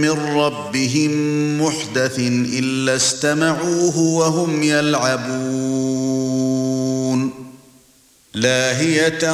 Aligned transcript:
من 0.02 0.12
ربهم 0.36 1.12
محدث 1.62 2.20
إلا 2.20 2.96
استمعوه 2.96 3.98
وهم 4.00 4.64
يلعبون. 4.64 5.44
لاهية 8.36 9.32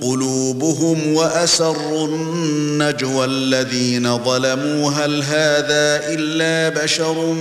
قلوبهم 0.00 1.14
وأسروا 1.14 2.06
النجوى 2.08 3.24
الذين 3.24 4.18
ظلموا 4.18 4.90
هل 4.90 5.22
هذا 5.22 6.00
إلا 6.08 6.82
بشر 6.84 7.32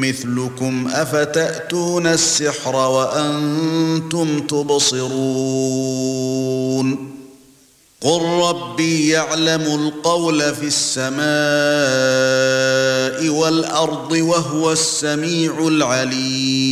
مثلكم 0.00 0.88
أفتأتون 0.92 2.06
السحر 2.06 2.76
وأنتم 2.76 4.40
تبصرون 4.40 5.12
قل 8.00 8.22
ربي 8.22 9.08
يعلم 9.08 9.62
القول 9.62 10.54
في 10.54 10.66
السماء 10.66 11.22
والأرض 13.28 14.12
وهو 14.12 14.72
السميع 14.72 15.68
العليم 15.68 16.71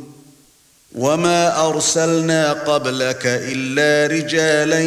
وما 0.95 1.67
ارسلنا 1.69 2.53
قبلك 2.53 3.21
الا 3.25 4.15
رجالا 4.15 4.79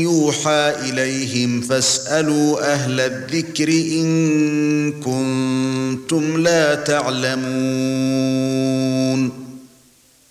يوحى 0.00 0.74
اليهم 0.80 1.60
فاسالوا 1.60 2.72
أهل 2.72 3.00
الذكر 3.00 3.68
ان 3.68 4.92
كنتم 4.92 6.42
لا 6.42 6.74
تعلمون 6.74 8.22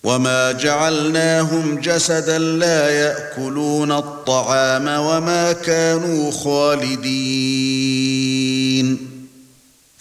وما 0.04 0.52
جعلناهم 0.52 1.80
جسدا 1.80 2.40
لا 2.40 2.90
ياكلون 2.90 3.92
الطعام 3.92 4.88
وما 4.88 5.52
كانوا 5.52 6.32
خالدين 6.32 8.21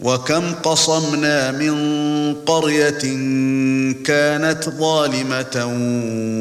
وَكَمْ 0.00 0.54
قَصَمْنَا 0.54 1.50
مِنْ 1.50 2.34
قَرْيَةٍ 2.34 2.98
كَانَتْ 4.04 4.68
ظَالِمَةً 4.68 5.66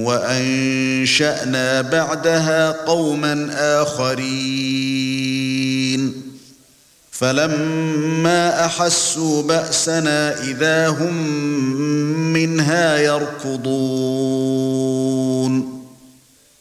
وَأَنشَأْنَا 0.06 1.82
بَعْدَهَا 1.82 2.72
قَوْمًا 2.72 3.50
آخَرِينَ. 3.82 6.14
فَلَمَّا 7.12 8.66
أَحَسُّوا 8.66 9.44
بَأْسَنَا 9.44 10.44
إِذَا 10.44 10.88
هُمْ 10.88 11.14
مِنْهَا 12.34 12.98
يَرْكُضُونَ. 12.98 15.75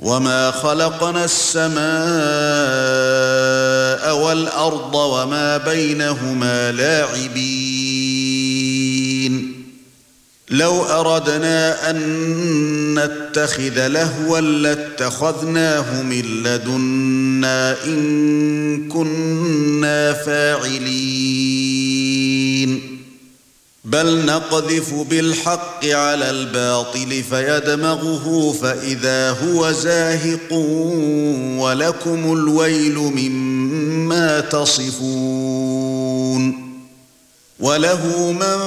وما 0.00 0.50
خلقنا 0.50 1.24
السماء 1.24 1.80
والارض 4.16 4.94
وما 4.94 5.56
بينهما 5.56 6.72
لاعبين 6.72 7.80
لو 10.50 10.82
اردنا 10.82 11.90
ان 11.90 12.98
نتخذ 12.98 13.86
لهوا 13.86 14.40
لاتخذناه 14.40 16.02
من 16.02 16.42
لدنا 16.42 17.76
ان 17.86 18.88
كنا 18.88 20.12
فاعلين 20.12 22.09
بل 23.84 24.26
نقذف 24.26 24.94
بالحق 24.94 25.84
على 25.84 26.30
الباطل 26.30 27.22
فيدمغه 27.30 28.54
فإذا 28.62 29.30
هو 29.30 29.72
زاهق 29.72 30.52
ولكم 31.58 32.32
الويل 32.32 32.94
مما 32.98 34.40
تصفون 34.40 35.80
وله 37.60 38.32
من 38.32 38.58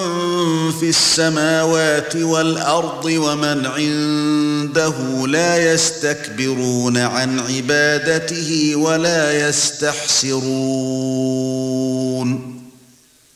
في 0.80 0.90
السماوات 0.90 2.16
والأرض 2.16 3.06
ومن 3.06 3.66
عنده 3.66 5.28
لا 5.28 5.74
يستكبرون 5.74 6.98
عن 6.98 7.40
عبادته 7.40 8.76
ولا 8.76 9.50
يستحسرون 9.50 10.44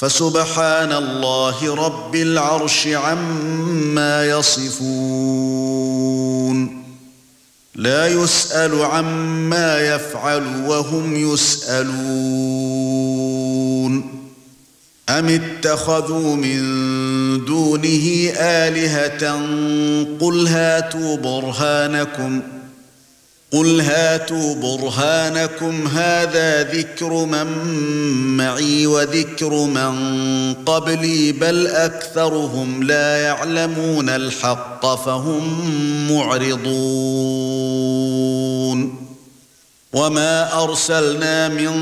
فسبحان 0.00 0.92
الله 0.92 1.74
رب 1.74 2.16
العرش 2.16 2.86
عما 2.86 4.26
يصفون. 4.26 4.80
لا 7.74 8.06
يسأل 8.08 8.82
عما 8.82 9.94
يفعل 9.94 10.64
وهم 10.66 11.32
يسألون. 11.32 11.90
أم 15.08 15.28
اتخذوا 15.28 16.36
من 16.36 16.60
دونه 17.44 18.32
آلهة؟ 18.36 19.32
قل 20.20 20.46
هاتوا 20.46 21.16
برهانكم 21.16 22.40
ۖ. 22.40 22.59
قل 23.52 23.80
هاتوا 23.80 24.54
برهانكم 24.54 25.86
هذا 25.86 26.62
ذكر 26.62 27.24
من 27.24 27.46
معي 28.36 28.86
وذكر 28.86 29.54
من 29.54 29.94
قبلي 30.54 31.32
بل 31.32 31.66
اكثرهم 31.66 32.82
لا 32.82 33.22
يعلمون 33.22 34.08
الحق 34.08 35.04
فهم 35.04 35.42
معرضون 36.12 37.40
وما 39.92 40.62
ارسلنا 40.62 41.48
من 41.48 41.74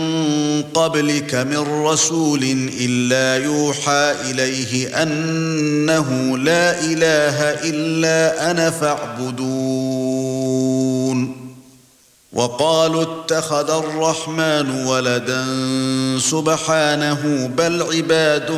قبلك 0.74 1.34
من 1.34 1.84
رسول 1.84 2.68
الا 2.80 3.44
يوحى 3.44 4.14
اليه 4.30 5.02
انه 5.02 6.38
لا 6.38 6.80
اله 6.80 7.50
الا 7.70 8.50
أنا 8.50 8.70
فاعبدون 8.70 9.67
وقالوا 12.32 13.02
اتخذ 13.02 13.70
الرحمن 13.70 14.86
ولدا 14.86 15.44
سبحانه 16.18 17.50
بل 17.56 17.82
عباد 17.82 18.50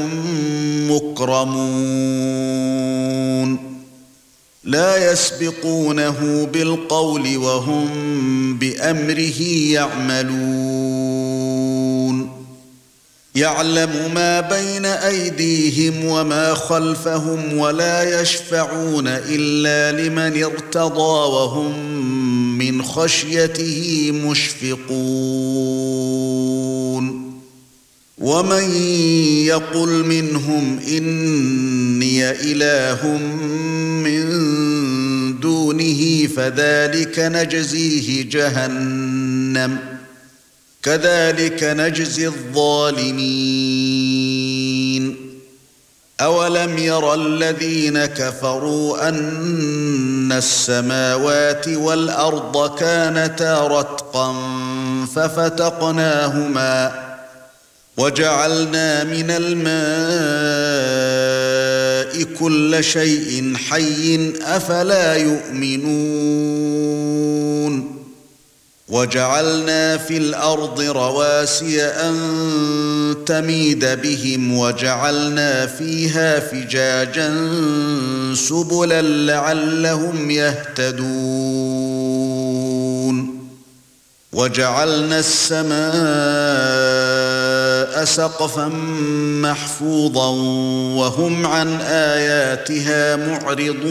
مكرمون. 0.90 2.10
لا 4.64 5.12
يسبقونه 5.12 6.48
بالقول 6.52 7.36
وهم 7.36 7.88
بأمره 8.58 9.42
يعملون. 9.70 11.10
يعلم 13.34 14.14
ما 14.14 14.40
بين 14.40 14.86
أيديهم 14.86 16.04
وما 16.04 16.54
خلفهم 16.54 17.58
ولا 17.58 18.20
يشفعون 18.20 19.08
إلا 19.08 20.02
لمن 20.02 20.44
ارتضى 20.44 21.30
وهم 21.30 22.19
من 22.60 22.82
خشيته 22.82 24.12
مشفقون. 24.12 24.90
ومن 28.18 28.64
يقل 29.44 30.04
منهم 30.04 30.78
إني 30.88 32.30
إله 32.30 33.18
من 34.04 34.20
دونه 35.40 36.26
فذلك 36.36 37.18
نجزيه 37.18 38.22
جهنم. 38.30 39.78
كذلك 40.82 41.64
نجزي 41.64 42.26
الظالمين. 42.26 44.09
اولم 46.20 46.78
ير 46.78 47.14
الذين 47.14 48.06
كفروا 48.06 49.08
ان 49.08 50.32
السماوات 50.32 51.68
والارض 51.68 52.78
كانتا 52.78 53.66
رتقا 53.66 54.34
ففتقناهما 55.16 56.92
وجعلنا 57.96 59.04
من 59.04 59.30
الماء 59.30 59.90
كل 62.38 62.84
شيء 62.84 63.54
حي 63.70 64.32
افلا 64.42 65.14
يؤمنون 65.16 66.80
وجعلنا 68.90 69.96
في 69.96 70.16
الأرض 70.16 70.80
رواسي 70.80 71.82
أن 71.82 72.14
تميد 73.26 73.84
بهم 73.84 74.58
وجعلنا 74.58 75.66
فيها 75.66 76.40
فجاجا 76.40 77.48
سبلا 78.34 79.02
لعلهم 79.02 80.30
يهتدون. 80.30 81.70
وجعلنا 84.32 85.18
السماء 85.18 85.80
سقفا 88.04 88.68
محفوظا 89.42 90.28
وهم 90.96 91.46
عن 91.46 91.80
آياتها 91.80 93.16
معرضون. 93.16 93.90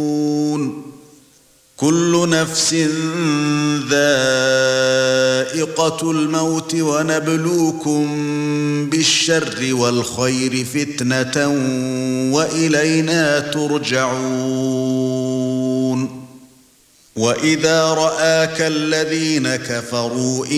كل 1.81 2.29
نفس 2.29 2.73
ذائقة 3.89 4.11
الموت 6.11 6.75
ونبلوكم 6.75 8.05
بالشر 8.89 9.67
والخير 9.71 10.65
فتنة 10.65 11.47
وإلينا 12.33 13.39
ترجعون. 13.39 14.21
واذا 17.15 17.83
راك 17.83 18.61
الذين 18.61 19.55
كفروا 19.55 20.45
ان 20.45 20.51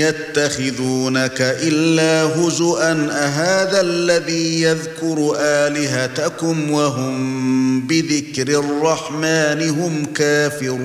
يتخذونك 0.00 1.40
الا 1.40 2.22
هزءا 2.22 3.08
اهذا 3.10 3.80
الذي 3.80 4.62
يذكر 4.62 5.36
الهتكم 5.40 6.70
وهم 6.70 7.86
بذكر 7.86 8.48
الرحمن 8.48 9.68
هم 9.68 10.04
كافرون 10.04 10.80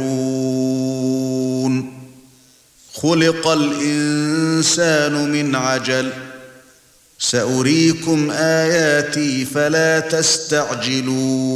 خلق 2.93 3.47
الانسان 3.47 5.31
من 5.31 5.55
عجل 5.55 6.09
ساريكم 7.19 8.31
اياتي 8.31 9.45
فلا 9.45 9.99
تستعجلون 9.99 11.55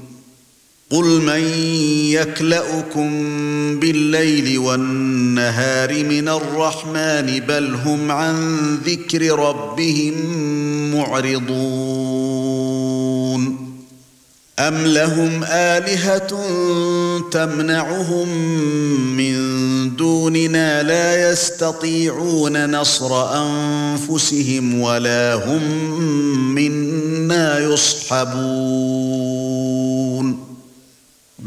قل 0.91 1.21
من 1.21 1.43
يكلأكم 2.11 3.09
بالليل 3.79 4.59
والنهار 4.59 6.03
من 6.03 6.29
الرحمن 6.29 7.39
بل 7.47 7.75
هم 7.85 8.11
عن 8.11 8.75
ذكر 8.85 9.39
ربهم 9.39 10.13
معرضون 10.95 12.51
أم 14.59 14.85
لهم 14.85 15.43
آلهة 15.43 16.27
تمنعهم 17.31 18.29
من 19.17 19.35
دوننا 19.95 20.83
لا 20.83 21.31
يستطيعون 21.31 22.71
نصر 22.71 23.37
أنفسهم 23.43 24.81
ولا 24.81 25.33
هم 25.33 25.63
منا 26.55 27.59
يصحبون 27.59 29.30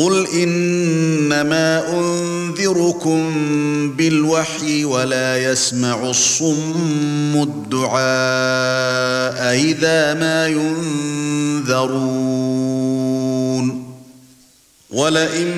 قل 0.00 0.26
إنما 0.26 1.92
أنذركم 1.98 3.20
بالوحي 3.96 4.84
ولا 4.84 5.52
يسمع 5.52 6.10
الصم 6.10 7.42
الدعاء 7.42 8.00
إذا 9.54 10.14
ما 10.14 10.46
ينذرون 11.66 12.30
ولئن 14.90 15.48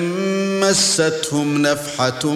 مستهم 0.61 1.61
نفحة 1.61 2.33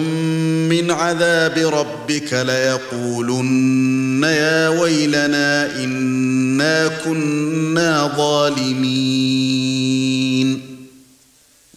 من 0.68 0.90
عذاب 0.90 1.58
ربك 1.58 2.32
ليقولن 2.32 4.22
يا 4.22 4.68
ويلنا 4.68 5.76
إنا 5.84 6.88
كنا 7.04 8.12
ظالمين 8.16 9.67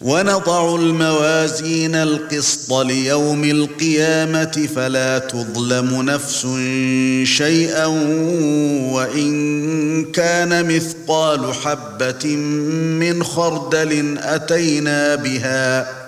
ونضع 0.02 0.76
الموازين 0.76 1.96
القسط 1.96 2.74
ليوم 2.74 3.44
القيامة 3.44 4.68
فلا 4.76 5.20
تظلم 5.20 6.02
نفس 6.02 6.48
شيئا 7.38 7.86
وإن 8.92 9.32
كان 10.12 10.76
مثقال 10.76 11.54
حبة 11.54 12.36
من 13.00 13.24
خردل 13.24 14.18
أتينا 14.20 15.16
بها 15.16 16.02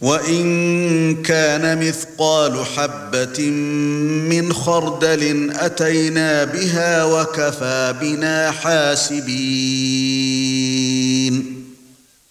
وإن 0.00 1.22
كان 1.22 1.88
مثقال 1.88 2.64
حبة 2.76 3.50
من 4.30 4.52
خردل 4.52 5.52
أتينا 5.54 6.44
بها 6.44 7.04
وكفى 7.04 7.94
بنا 8.00 8.50
حاسبين 8.50 9.22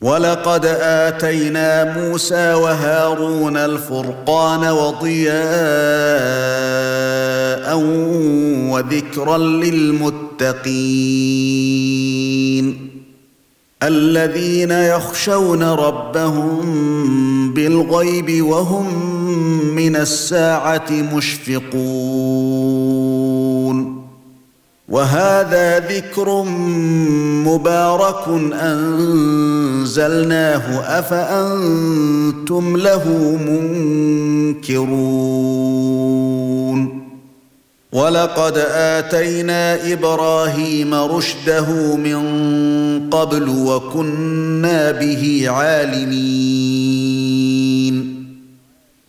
ولقد 0.01 0.65
آتينا 0.81 1.97
موسى 1.97 2.53
وهارون 2.53 3.57
الفرقان 3.57 4.65
وضياء 4.69 5.41
وذكرا 8.71 9.37
للمتقين 9.37 10.61
الذين 13.83 14.71
يخشون 14.71 15.63
ربهم 15.63 16.61
بالغيب 17.53 18.45
وهم 18.45 19.05
من 19.75 19.95
الساعة 19.95 20.91
مشفقون 20.91 22.60
وهذا 24.91 25.79
ذكر 25.79 26.43
مبارك 27.45 28.27
أنزلناه 28.53 30.63
أفأنتم 30.99 32.77
له 32.77 33.37
منكرون؟ 34.57 37.01
ولقد 37.91 38.57
آتينا 38.71 39.93
إبراهيم 39.93 40.93
رشده 40.93 41.95
من 41.95 42.19
قبل 43.09 43.49
وكنا 43.49 44.91
به 44.91 45.45
عالمين. 45.47 47.60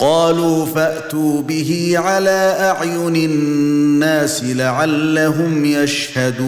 قالوا 0.00 0.66
فأتوا 0.66 1.42
به 1.42 1.94
على 1.96 2.56
أعين 2.60 3.16
الناس 3.16 4.44
لعلهم 4.44 5.64
يشهدون. 5.64 6.40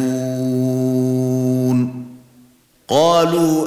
قالوا 2.89 3.67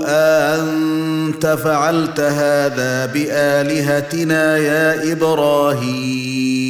أنت 0.56 1.46
فعلت 1.46 2.20
هذا 2.20 3.06
بآلهتنا 3.06 4.58
يا 4.58 5.12
إبراهيم. 5.12 6.66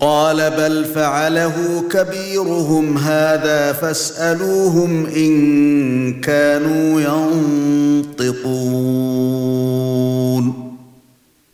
قال 0.00 0.50
بل 0.50 0.84
فعله 0.84 1.84
كبيرهم 1.90 2.98
هذا 2.98 3.72
فاسألوهم 3.72 5.06
إن 5.06 6.20
كانوا 6.20 7.00
ينطقون. 7.00 8.32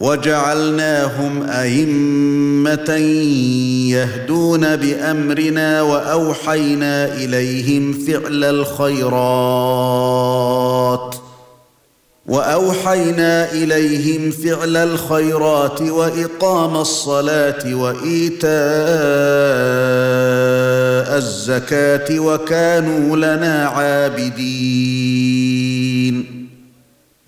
وجعلناهم 0.00 1.42
أئمة 1.42 2.94
يهدون 3.90 4.76
بأمرنا 4.76 5.82
وأوحينا 5.82 7.14
إليهم 7.14 7.92
فعل 7.92 8.44
الخيرات 8.44 9.88
وأوحينا 12.26 13.52
إليهم 13.52 14.30
فعل 14.30 14.76
الخيرات 14.76 15.82
وإقام 15.82 16.76
الصلاة 16.76 17.74
وإيتاء 17.74 18.48
الزكاة 21.18 22.20
وكانوا 22.20 23.16
لنا 23.16 23.64
عابدين 23.68 25.18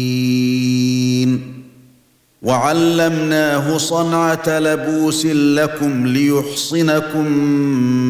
وعلمناه 2.42 3.78
صنعة 3.78 4.58
لبوس 4.58 5.26
لكم 5.26 6.06
ليحصنكم 6.06 7.26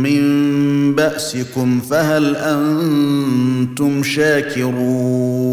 من 0.02 0.22
بأسكم 0.94 1.80
فهل 1.80 2.36
أنتم 2.36 4.02
شاكرون؟ 4.02 5.52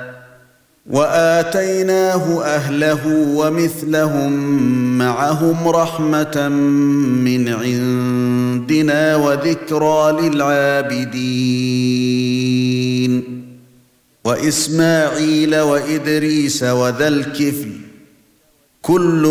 وآتيناه 0.89 2.43
أهله 2.43 3.07
ومثلهم 3.35 4.31
معهم 4.97 5.67
رحمة 5.67 6.49
من 6.49 7.47
عندنا 7.47 9.15
وذكرى 9.15 10.17
للعابدين. 10.21 11.21
وإسماعيل 14.25 15.59
وإدريس 15.59 16.63
وذا 16.63 17.07
الكفل 17.07 17.71
كل 18.81 19.23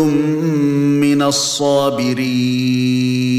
من 1.01 1.21
الصابرين. 1.21 3.30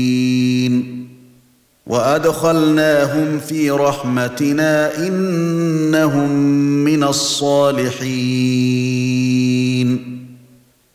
وأدخلناهم 1.93 3.41
في 3.49 3.71
رحمتنا 3.71 4.99
إنهم 5.07 6.31
من 6.85 7.05
الصالحين. 7.05 8.03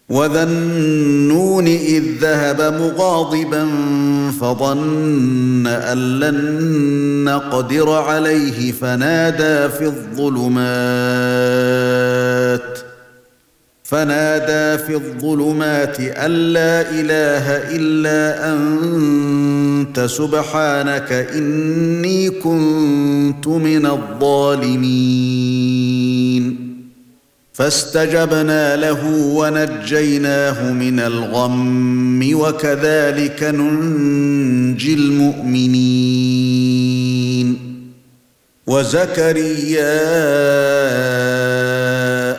وذا 0.10 0.44
النون 0.44 1.68
إذ 1.68 2.04
ذهب 2.22 2.62
مغاضبا 2.62 3.68
فظن 4.42 5.68
أن 5.68 6.20
لن 6.20 7.24
نقدر 7.24 7.90
عليه 7.90 8.72
فنادى 8.72 9.70
في 9.70 9.86
الظلمات. 9.86 10.58
فنادى 13.90 14.84
في 14.84 14.96
الظلمات 14.96 16.00
أن 16.00 16.32
لا 16.32 16.82
إله 16.82 17.46
إلا 17.76 18.54
أنت 18.54 20.00
سبحانك 20.00 21.12
إني 21.12 22.30
كنت 22.30 23.48
من 23.48 23.86
الظالمين. 23.86 25.08
فاستجبنا 27.54 28.76
له 28.76 29.06
ونجيناه 29.16 30.74
من 30.74 31.00
الغم 31.00 32.30
وكذلك 32.34 33.44
ننجي 33.44 34.94
المؤمنين. 34.94 36.28
وزكريا 38.68 39.98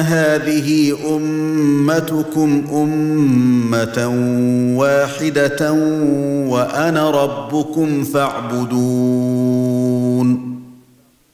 هذه 0.00 0.96
أمتكم 1.16 2.64
أمة 2.72 4.08
واحدة 4.78 5.72
وأنا 6.48 7.10
ربكم 7.10 8.04
فاعبدون 8.04 9.44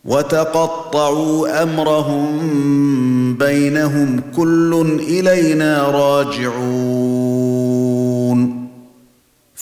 وتقطعوا 0.04 1.62
أمرهم 1.62 2.40
بينهم 3.34 4.20
كل 4.36 4.98
إلينا 5.00 5.82
راجعون 5.88 7.19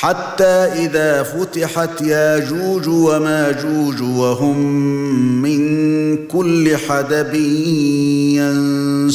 حتى 0.00 0.44
إذا 0.44 1.22
فتحت 1.22 2.00
ياجوج 2.00 2.88
وماجوج 2.88 4.02
وهم 4.02 4.58
من 5.42 6.26
كل 6.26 6.76
حدب 6.76 7.34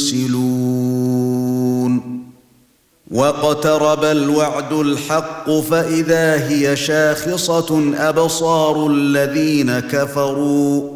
ينسلون. 0.00 0.62
واقترب 3.10 4.04
الوعد 4.04 4.72
الحق 4.72 5.50
فإذا 5.50 6.48
هي 6.48 6.76
شاخصة 6.76 7.92
أبصار 7.98 8.86
الذين 8.86 9.78
كفروا. 9.78 10.95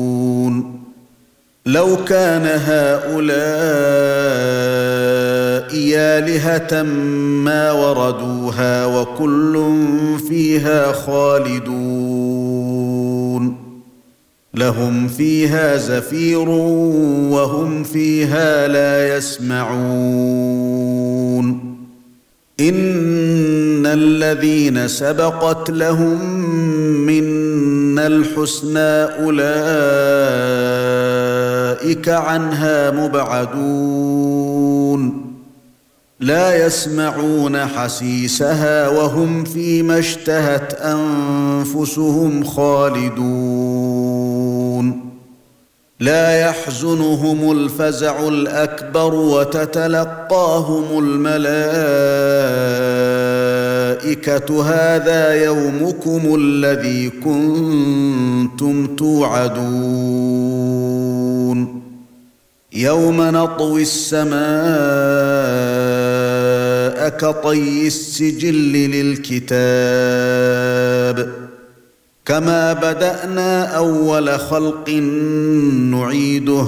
لو 1.65 1.97
كان 2.05 2.45
هؤلاء 2.45 3.31
آلهة 5.95 6.83
ما 7.43 7.71
وردوها 7.71 8.85
وكل 8.85 9.63
فيها 10.29 10.91
خالدون. 10.91 11.81
لهم 14.53 15.07
فيها 15.07 15.77
زفير 15.77 16.49
وهم 17.29 17.83
فيها 17.83 18.67
لا 18.67 19.17
يسمعون. 19.17 20.61
إن 22.59 23.85
الذين 23.85 24.87
سبقت 24.87 25.71
لهم 25.71 26.45
منا 27.05 28.07
الحسنى 28.07 29.03
أولئك 29.25 31.00
عنها 32.09 32.91
مبعدون. 32.91 34.41
لا 36.19 36.65
يسمعون 36.65 37.65
حسيسها 37.65 38.87
وهم 38.87 39.43
فيما 39.43 39.99
اشتهت 39.99 40.73
أنفسهم 40.73 42.43
خالدون. 42.43 43.91
لا 45.99 46.39
يحزنهم 46.39 47.51
الفزع 47.51 48.27
الأكبر 48.27 49.13
وتتلقاهم 49.13 50.99
الملائكه 53.91 54.63
هذا 54.63 55.43
يومكم 55.43 56.35
الذي 56.35 57.09
كنتم 57.09 58.95
توعدون. 58.95 59.61
يوم 62.73 63.21
نطوي 63.21 63.81
السماء 63.81 64.31
كطي 67.09 67.87
السجل 67.87 68.73
للكتاب. 68.73 69.51
كما 72.25 72.73
بدأنا 72.73 73.65
أول 73.65 74.39
خلق 74.39 74.89
نعيده. 75.91 76.67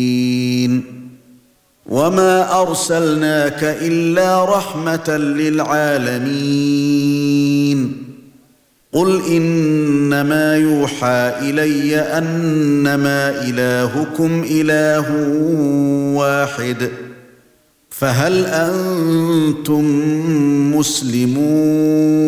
وما 1.91 2.61
ارسلناك 2.61 3.63
الا 3.63 4.45
رحمه 4.45 5.17
للعالمين 5.17 6.31
قل 8.93 9.21
انما 9.27 10.55
يوحى 10.55 11.33
الي 11.41 11.95
انما 11.99 13.29
الهكم 13.43 14.45
اله 14.51 15.05
واحد 16.15 16.89
فهل 17.89 18.45
أنتم 18.45 19.85
مسلمون 20.75 22.21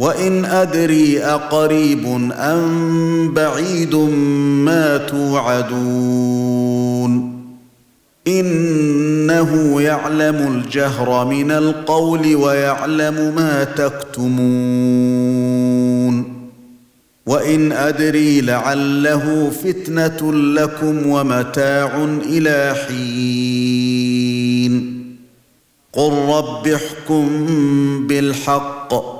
وان 0.01 0.45
ادري 0.45 1.21
اقريب 1.25 2.07
ام 2.33 3.35
بعيد 3.35 3.95
ما 4.65 4.97
توعدون 4.97 6.61
انه 8.27 9.81
يعلم 9.81 10.37
الجهر 10.37 11.27
من 11.27 11.51
القول 11.51 12.35
ويعلم 12.35 13.35
ما 13.37 13.65
تكتمون 13.65 14.41
وان 17.27 17.73
ادري 17.73 18.41
لعله 18.41 19.51
فتنه 19.65 20.33
لكم 20.33 21.07
ومتاع 21.07 22.05
إلى 22.25 22.75
حين 22.89 23.51
قل 25.93 26.13
رب 26.13 26.67
احكم 26.67 27.47
بالحق 28.07 29.20